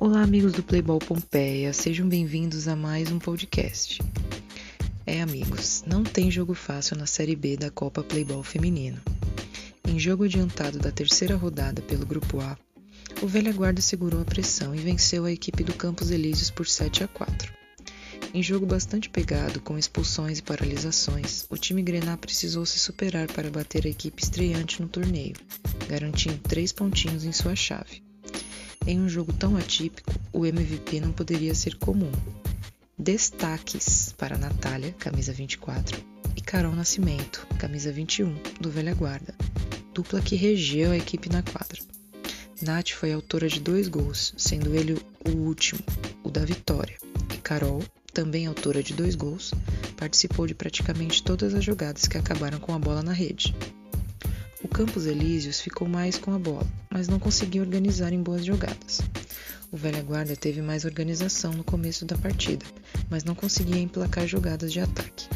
Olá, 0.00 0.22
amigos 0.22 0.54
do 0.54 0.62
Playball 0.62 0.98
Pompeia, 0.98 1.74
sejam 1.74 2.08
bem-vindos 2.08 2.66
a 2.66 2.74
mais 2.74 3.12
um 3.12 3.18
podcast. 3.18 4.00
É, 5.04 5.20
amigos, 5.20 5.84
não 5.86 6.02
tem 6.02 6.30
jogo 6.30 6.54
fácil 6.54 6.96
na 6.96 7.04
Série 7.04 7.36
B 7.36 7.54
da 7.54 7.70
Copa 7.70 8.02
Playball 8.02 8.42
Feminino. 8.42 8.98
Em 9.86 9.98
jogo 9.98 10.24
adiantado 10.24 10.78
da 10.78 10.90
terceira 10.90 11.36
rodada 11.36 11.82
pelo 11.82 12.06
Grupo 12.06 12.40
A, 12.40 12.56
o 13.20 13.26
Velha 13.26 13.52
Guarda 13.52 13.82
segurou 13.82 14.22
a 14.22 14.24
pressão 14.24 14.74
e 14.74 14.78
venceu 14.78 15.26
a 15.26 15.32
equipe 15.32 15.62
do 15.62 15.74
Campos 15.74 16.10
Elíseos 16.10 16.48
por 16.48 16.66
7 16.66 17.04
a 17.04 17.08
4. 17.08 17.52
Em 18.32 18.42
jogo 18.42 18.64
bastante 18.64 19.10
pegado, 19.10 19.60
com 19.60 19.76
expulsões 19.76 20.38
e 20.38 20.42
paralisações, 20.42 21.44
o 21.50 21.58
time 21.58 21.82
Grená 21.82 22.16
precisou 22.16 22.64
se 22.64 22.78
superar 22.78 23.30
para 23.30 23.50
bater 23.50 23.84
a 23.84 23.90
equipe 23.90 24.22
estreante 24.22 24.80
no 24.80 24.88
torneio, 24.88 25.36
garantindo 25.86 26.38
três 26.38 26.72
pontinhos 26.72 27.26
em 27.26 27.32
sua 27.32 27.54
chave. 27.54 28.02
Em 28.86 28.98
um 28.98 29.08
jogo 29.08 29.32
tão 29.32 29.56
atípico, 29.56 30.12
o 30.32 30.46
MVP 30.46 31.00
não 31.00 31.12
poderia 31.12 31.54
ser 31.54 31.76
comum. 31.76 32.10
Destaques 32.98 34.12
para 34.16 34.38
Natália, 34.38 34.92
camisa 34.98 35.32
24, 35.32 36.02
e 36.34 36.40
Carol 36.40 36.74
Nascimento, 36.74 37.46
camisa 37.58 37.92
21, 37.92 38.34
do 38.60 38.70
Velha 38.70 38.94
Guarda, 38.94 39.34
dupla 39.92 40.20
que 40.20 40.34
regeu 40.34 40.92
a 40.92 40.96
equipe 40.96 41.28
na 41.28 41.42
quadra. 41.42 41.80
Nath 42.62 42.90
foi 42.90 43.12
autora 43.12 43.48
de 43.48 43.60
dois 43.60 43.86
gols, 43.86 44.34
sendo 44.36 44.74
ele 44.74 45.00
o 45.26 45.30
último, 45.30 45.80
o 46.24 46.30
da 46.30 46.44
vitória, 46.44 46.96
e 47.34 47.36
Carol, 47.38 47.82
também 48.12 48.46
autora 48.46 48.82
de 48.82 48.94
dois 48.94 49.14
gols, 49.14 49.52
participou 49.96 50.46
de 50.46 50.54
praticamente 50.54 51.22
todas 51.22 51.54
as 51.54 51.64
jogadas 51.64 52.08
que 52.08 52.18
acabaram 52.18 52.58
com 52.58 52.74
a 52.74 52.78
bola 52.78 53.02
na 53.02 53.12
rede. 53.12 53.54
O 54.62 54.68
Campos 54.68 55.06
Elíseos 55.06 55.60
ficou 55.60 55.88
mais 55.88 56.18
com 56.18 56.34
a 56.34 56.38
bola, 56.38 56.66
mas 56.90 57.08
não 57.08 57.18
conseguiu 57.18 57.62
organizar 57.62 58.12
em 58.12 58.22
boas 58.22 58.44
jogadas. 58.44 59.00
O 59.72 59.76
Velha 59.76 60.02
Guarda 60.02 60.36
teve 60.36 60.60
mais 60.60 60.84
organização 60.84 61.52
no 61.52 61.64
começo 61.64 62.04
da 62.04 62.18
partida, 62.18 62.66
mas 63.08 63.24
não 63.24 63.34
conseguia 63.34 63.80
emplacar 63.80 64.26
jogadas 64.26 64.70
de 64.70 64.80
ataque. 64.80 65.28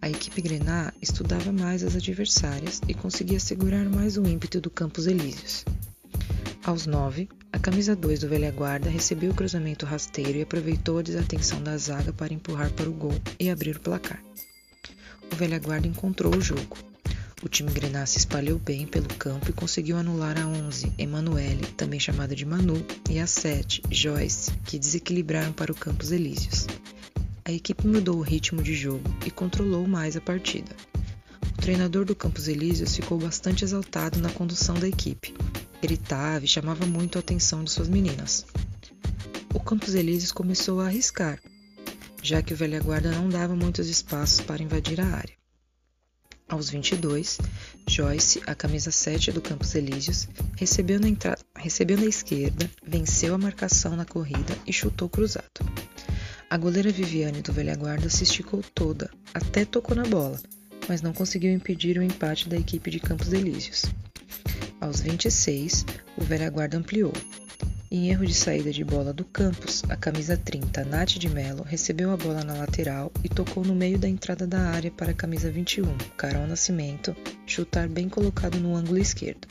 A 0.00 0.08
equipe 0.08 0.40
Grená 0.40 0.92
estudava 1.02 1.52
mais 1.52 1.82
as 1.82 1.94
adversárias 1.94 2.80
e 2.88 2.94
conseguia 2.94 3.38
segurar 3.38 3.84
mais 3.84 4.16
o 4.16 4.26
ímpeto 4.26 4.60
do 4.62 4.70
Campos 4.70 5.06
Elíseos. 5.06 5.64
Aos 6.64 6.86
9, 6.86 7.28
a 7.52 7.58
camisa 7.58 7.94
2 7.94 8.20
do 8.20 8.28
Velha 8.28 8.50
Guarda 8.50 8.88
recebeu 8.88 9.32
o 9.32 9.34
cruzamento 9.34 9.84
rasteiro 9.84 10.38
e 10.38 10.42
aproveitou 10.42 10.98
a 10.98 11.02
desatenção 11.02 11.62
da 11.62 11.76
zaga 11.76 12.12
para 12.12 12.32
empurrar 12.32 12.72
para 12.72 12.88
o 12.88 12.92
gol 12.92 13.14
e 13.38 13.50
abrir 13.50 13.76
o 13.76 13.80
placar. 13.80 14.22
O 15.30 15.36
Velha 15.36 15.58
Guarda 15.58 15.86
encontrou 15.86 16.34
o 16.34 16.40
jogo, 16.40 16.78
o 17.42 17.48
time 17.48 17.70
Grená 17.70 18.04
se 18.04 18.18
espalhou 18.18 18.58
bem 18.58 18.86
pelo 18.86 19.08
campo 19.14 19.48
e 19.48 19.52
conseguiu 19.52 19.96
anular 19.96 20.36
a 20.38 20.46
11, 20.46 20.92
Emanuele, 20.98 21.66
também 21.76 22.00
chamada 22.00 22.34
de 22.34 22.44
Manu, 22.44 22.84
e 23.08 23.20
a 23.20 23.26
7, 23.26 23.82
Joyce, 23.90 24.50
que 24.64 24.78
desequilibraram 24.78 25.52
para 25.52 25.70
o 25.70 25.74
Campos 25.74 26.10
Elíseos. 26.10 26.66
A 27.44 27.52
equipe 27.52 27.86
mudou 27.86 28.16
o 28.16 28.22
ritmo 28.22 28.62
de 28.62 28.74
jogo 28.74 29.08
e 29.24 29.30
controlou 29.30 29.86
mais 29.86 30.16
a 30.16 30.20
partida. 30.20 30.74
O 31.56 31.62
treinador 31.62 32.04
do 32.04 32.14
Campos 32.14 32.48
Elíseos 32.48 32.96
ficou 32.96 33.18
bastante 33.18 33.64
exaltado 33.64 34.18
na 34.18 34.30
condução 34.30 34.74
da 34.74 34.88
equipe. 34.88 35.34
Gritava 35.80 36.44
e 36.44 36.48
chamava 36.48 36.84
muito 36.86 37.18
a 37.18 37.20
atenção 37.20 37.62
de 37.62 37.70
suas 37.70 37.88
meninas. 37.88 38.44
O 39.54 39.60
Campos 39.60 39.94
Elíseos 39.94 40.32
começou 40.32 40.80
a 40.80 40.86
arriscar, 40.86 41.40
já 42.20 42.42
que 42.42 42.52
o 42.52 42.56
Velha 42.56 42.80
Guarda 42.80 43.12
não 43.12 43.28
dava 43.28 43.54
muitos 43.54 43.88
espaços 43.88 44.40
para 44.40 44.62
invadir 44.62 45.00
a 45.00 45.06
área. 45.06 45.37
Aos 46.48 46.70
22, 46.70 47.38
Joyce, 47.86 48.40
a 48.46 48.54
camisa 48.54 48.90
7 48.90 49.32
do 49.32 49.42
Campos 49.42 49.74
Elíseos, 49.74 50.26
recebeu 50.56 50.98
na, 50.98 51.08
recebeu 51.54 51.98
na 51.98 52.06
esquerda, 52.06 52.70
venceu 52.82 53.34
a 53.34 53.38
marcação 53.38 53.94
na 53.94 54.06
corrida 54.06 54.56
e 54.66 54.72
chutou 54.72 55.10
cruzado. 55.10 55.44
A 56.48 56.56
goleira 56.56 56.90
Viviane 56.90 57.42
do 57.42 57.52
Velha 57.52 57.76
Guarda 57.76 58.08
se 58.08 58.24
esticou 58.24 58.62
toda, 58.74 59.10
até 59.34 59.66
tocou 59.66 59.94
na 59.94 60.04
bola, 60.04 60.40
mas 60.88 61.02
não 61.02 61.12
conseguiu 61.12 61.52
impedir 61.52 61.98
o 61.98 62.02
empate 62.02 62.48
da 62.48 62.56
equipe 62.56 62.90
de 62.90 62.98
Campos 62.98 63.30
Elíseos. 63.34 63.84
Aos 64.80 65.02
26, 65.02 65.84
o 66.16 66.24
Velha 66.24 66.48
Guarda 66.48 66.78
ampliou, 66.78 67.12
em 67.90 68.10
erro 68.10 68.26
de 68.26 68.34
saída 68.34 68.70
de 68.70 68.84
bola 68.84 69.12
do 69.12 69.24
campus, 69.24 69.82
a 69.88 69.96
camisa 69.96 70.36
30, 70.36 70.84
Nath 70.84 71.10
de 71.10 71.28
Mello, 71.28 71.62
recebeu 71.62 72.10
a 72.10 72.16
bola 72.16 72.44
na 72.44 72.54
lateral 72.54 73.10
e 73.24 73.28
tocou 73.28 73.64
no 73.64 73.74
meio 73.74 73.98
da 73.98 74.08
entrada 74.08 74.46
da 74.46 74.60
área 74.60 74.90
para 74.90 75.12
a 75.12 75.14
camisa 75.14 75.50
21, 75.50 75.96
Carol 76.16 76.46
Nascimento, 76.46 77.16
chutar 77.46 77.88
bem 77.88 78.08
colocado 78.08 78.58
no 78.58 78.76
ângulo 78.76 78.98
esquerdo. 78.98 79.48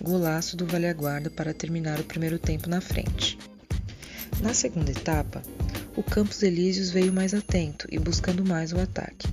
Golaço 0.00 0.56
do 0.56 0.66
Vale 0.66 0.92
Guarda 0.94 1.28
para 1.28 1.52
terminar 1.52 2.00
o 2.00 2.04
primeiro 2.04 2.38
tempo 2.38 2.70
na 2.70 2.80
frente. 2.80 3.38
Na 4.40 4.54
segunda 4.54 4.90
etapa, 4.90 5.42
o 5.94 6.02
Campos 6.02 6.42
Elíseos 6.42 6.90
veio 6.90 7.12
mais 7.12 7.34
atento 7.34 7.86
e 7.90 7.98
buscando 7.98 8.44
mais 8.44 8.72
o 8.72 8.80
ataque. 8.80 9.28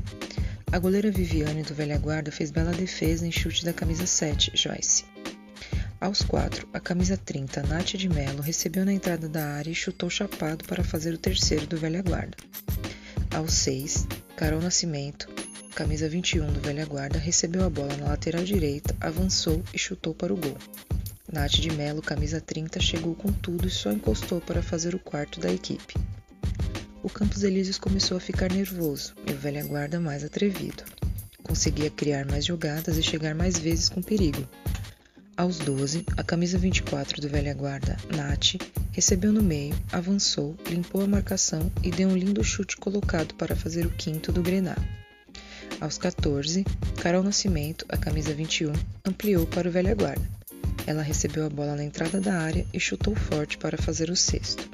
A 0.72 0.78
goleira 0.78 1.10
Viviane 1.10 1.64
do 1.64 1.74
Velha 1.74 1.98
Guarda 1.98 2.32
fez 2.32 2.52
bela 2.52 2.72
defesa 2.72 3.26
em 3.26 3.32
chute 3.32 3.66
da 3.66 3.74
camisa 3.74 4.06
7, 4.06 4.52
Joyce. 4.54 5.06
Aos 6.02 6.22
quatro, 6.22 6.66
a 6.74 6.80
camisa 6.80 7.18
30, 7.18 7.64
Nath 7.64 7.98
de 7.98 8.08
Mello, 8.08 8.42
recebeu 8.42 8.86
na 8.86 8.94
entrada 8.94 9.28
da 9.28 9.46
área 9.46 9.70
e 9.70 9.76
chutou 9.76 10.10
chapado 10.10 10.64
para 10.64 10.82
fazer 10.82 11.14
o 11.14 11.18
terceiro 11.18 11.68
do 11.68 11.76
Velha 11.76 12.02
Guarda. 12.02 12.38
Aos 13.36 13.54
seis, 13.54 14.08
Carol 14.38 14.62
Nascimento, 14.62 15.28
camisa 15.76 16.08
21 16.08 16.54
do 16.54 16.62
Velha 16.62 16.86
Guarda, 16.86 17.20
recebeu 17.20 17.66
a 17.66 17.70
bola 17.70 17.98
na 17.98 18.08
lateral 18.08 18.46
direita, 18.46 18.96
avançou 19.02 19.62
e 19.74 19.78
chutou 19.78 20.16
para 20.16 20.34
o 20.34 20.38
gol. 20.38 20.58
Nath 21.34 21.60
de 21.60 21.70
Mello, 21.70 22.02
camisa 22.02 22.40
30, 22.40 22.80
chegou 22.80 23.14
com 23.14 23.34
tudo 23.34 23.68
e 23.68 23.70
só 23.70 23.92
encostou 23.92 24.40
para 24.40 24.64
fazer 24.64 24.96
o 24.96 25.00
quarto 25.00 25.42
da 25.42 25.52
equipe. 25.52 25.96
O 27.04 27.10
Campos 27.10 27.44
Elíseos 27.44 27.78
começou 27.78 28.16
a 28.16 28.22
ficar 28.22 28.50
nervoso 28.50 29.16
e 29.28 29.34
o 29.34 29.38
Velha 29.38 29.66
Guarda 29.66 30.00
mais 30.00 30.24
atrevido. 30.24 30.82
Conseguia 31.44 31.90
criar 31.90 32.26
mais 32.26 32.46
jogadas 32.46 32.98
e 32.98 33.04
chegar 33.04 33.36
mais 33.36 33.60
vezes 33.60 33.90
com 33.90 34.02
perigo, 34.02 34.48
aos 35.40 35.58
12, 35.58 36.04
a 36.18 36.24
camisa 36.24 36.58
24 36.58 37.22
do 37.22 37.30
Velha 37.30 37.54
Guarda, 37.54 37.96
Nath, 38.14 38.62
recebeu 38.92 39.32
no 39.32 39.42
meio, 39.42 39.74
avançou, 39.90 40.54
limpou 40.70 41.02
a 41.02 41.08
marcação 41.08 41.72
e 41.82 41.90
deu 41.90 42.10
um 42.10 42.18
lindo 42.18 42.44
chute 42.44 42.76
colocado 42.76 43.34
para 43.36 43.56
fazer 43.56 43.86
o 43.86 43.90
quinto 43.90 44.34
do 44.34 44.44
Grená. 44.44 44.76
Aos 45.80 45.98
14, 45.98 46.66
Carol 47.02 47.24
Nascimento, 47.24 47.86
a 47.88 47.96
camisa 47.96 48.34
21, 48.34 48.74
ampliou 49.06 49.48
para 49.48 49.70
o 49.70 49.72
Velha 49.72 49.96
Guarda. 49.96 50.30
Ela 50.86 51.02
recebeu 51.02 51.46
a 51.46 51.50
bola 51.50 51.74
na 51.74 51.86
entrada 51.86 52.20
da 52.20 52.34
área 52.34 52.66
e 52.74 52.80
chutou 52.80 53.16
forte 53.16 53.58
para 53.58 53.78
fazer 53.78 54.10
o 54.10 54.18
sexto. 54.18 54.70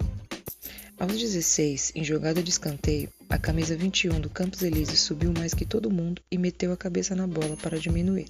Aos 0.97 1.15
16, 1.15 1.91
em 1.93 2.03
jogada 2.03 2.41
de 2.41 2.49
escanteio, 2.49 3.07
a 3.29 3.37
camisa 3.37 3.77
21 3.77 4.19
do 4.19 4.31
Campos 4.31 4.63
Elíseos 4.63 5.01
subiu 5.01 5.31
mais 5.31 5.53
que 5.53 5.63
todo 5.63 5.91
mundo 5.91 6.23
e 6.31 6.39
meteu 6.39 6.71
a 6.71 6.77
cabeça 6.77 7.13
na 7.13 7.27
bola 7.27 7.55
para 7.55 7.77
diminuir. 7.77 8.29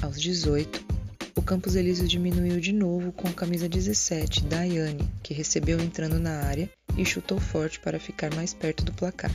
Aos 0.00 0.18
18, 0.18 0.93
o 1.36 1.42
Campos 1.42 1.74
Elíseos 1.74 2.08
diminuiu 2.08 2.60
de 2.60 2.72
novo 2.72 3.10
com 3.10 3.26
a 3.26 3.32
camisa 3.32 3.68
17, 3.68 4.44
Daiane, 4.44 5.08
que 5.22 5.34
recebeu 5.34 5.80
entrando 5.80 6.18
na 6.18 6.42
área 6.42 6.70
e 6.96 7.04
chutou 7.04 7.40
forte 7.40 7.80
para 7.80 7.98
ficar 7.98 8.32
mais 8.34 8.54
perto 8.54 8.84
do 8.84 8.92
placar. 8.92 9.32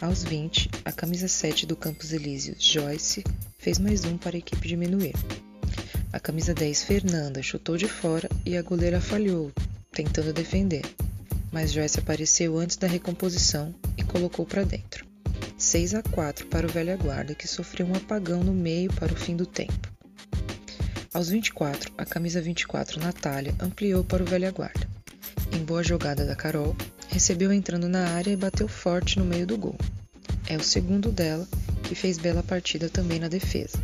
Aos 0.00 0.24
20, 0.24 0.70
a 0.84 0.90
camisa 0.90 1.28
7 1.28 1.64
do 1.64 1.76
Campos 1.76 2.12
Elíseos, 2.12 2.62
Joyce, 2.62 3.22
fez 3.56 3.78
mais 3.78 4.04
um 4.04 4.18
para 4.18 4.36
a 4.36 4.38
equipe 4.38 4.66
diminuir. 4.66 5.14
A 6.12 6.18
camisa 6.18 6.52
10, 6.52 6.82
Fernanda, 6.82 7.42
chutou 7.42 7.76
de 7.76 7.86
fora 7.86 8.28
e 8.44 8.56
a 8.56 8.62
goleira 8.62 9.00
falhou, 9.00 9.52
tentando 9.92 10.32
defender, 10.32 10.82
mas 11.52 11.72
Joyce 11.72 12.00
apareceu 12.00 12.58
antes 12.58 12.76
da 12.76 12.88
recomposição 12.88 13.72
e 13.96 14.02
colocou 14.02 14.44
para 14.44 14.64
dentro. 14.64 15.06
6 15.56 15.94
a 15.94 16.02
4 16.02 16.46
para 16.48 16.66
o 16.66 16.70
Velha 16.70 16.96
Guarda, 16.96 17.34
que 17.34 17.46
sofreu 17.46 17.86
um 17.86 17.94
apagão 17.94 18.42
no 18.42 18.52
meio 18.52 18.92
para 18.92 19.12
o 19.12 19.16
fim 19.16 19.36
do 19.36 19.46
tempo. 19.46 19.93
Aos 21.14 21.28
24, 21.28 21.92
a 21.96 22.04
camisa 22.04 22.42
24, 22.42 22.98
Natália, 22.98 23.54
ampliou 23.60 24.02
para 24.02 24.24
o 24.24 24.26
velha 24.26 24.50
guarda. 24.50 24.84
Em 25.52 25.64
boa 25.64 25.80
jogada 25.80 26.26
da 26.26 26.34
Carol, 26.34 26.76
recebeu 27.08 27.52
entrando 27.52 27.88
na 27.88 28.08
área 28.08 28.32
e 28.32 28.36
bateu 28.36 28.66
forte 28.66 29.20
no 29.20 29.24
meio 29.24 29.46
do 29.46 29.56
gol. 29.56 29.78
É 30.48 30.56
o 30.56 30.62
segundo 30.64 31.12
dela, 31.12 31.46
que 31.84 31.94
fez 31.94 32.18
bela 32.18 32.42
partida 32.42 32.88
também 32.88 33.20
na 33.20 33.28
defesa. 33.28 33.78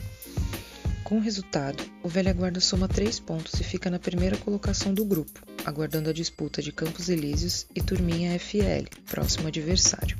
Com 1.04 1.18
o 1.18 1.20
resultado, 1.20 1.80
o 2.02 2.08
Velha 2.08 2.32
Guarda 2.32 2.58
soma 2.58 2.88
3 2.88 3.20
pontos 3.20 3.60
e 3.60 3.62
fica 3.62 3.88
na 3.88 4.00
primeira 4.00 4.36
colocação 4.36 4.92
do 4.92 5.04
grupo, 5.04 5.40
aguardando 5.64 6.10
a 6.10 6.12
disputa 6.12 6.60
de 6.60 6.72
Campos 6.72 7.08
Elíseos 7.08 7.64
e 7.76 7.80
Turminha 7.80 8.36
FL, 8.40 8.88
próximo 9.08 9.46
adversário. 9.46 10.18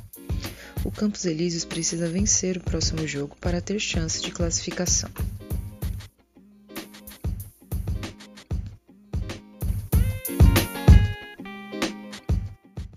O 0.85 0.93
Campos 0.93 1.25
Elíseos 1.25 1.65
precisa 1.65 2.09
vencer 2.09 2.57
o 2.57 2.63
próximo 2.63 3.05
jogo 3.05 3.37
para 3.41 3.61
ter 3.61 3.81
chance 3.81 4.23
de 4.23 4.31
classificação. 4.31 5.11